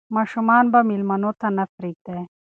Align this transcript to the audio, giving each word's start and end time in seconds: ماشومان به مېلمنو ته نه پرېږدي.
ماشومان 0.15 0.63
به 0.71 0.79
مېلمنو 0.89 1.31
ته 1.39 1.47
نه 1.57 1.63
پرېږدي. 1.75 2.19